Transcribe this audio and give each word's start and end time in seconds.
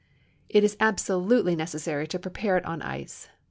It 0.49 0.63
is 0.63 0.75
absolutely 0.79 1.55
necessary 1.55 2.07
to 2.07 2.17
prepare 2.17 2.57
it 2.57 2.65
on 2.65 2.81
ice. 2.81 3.29